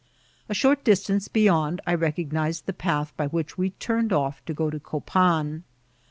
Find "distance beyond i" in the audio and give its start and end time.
0.83-1.93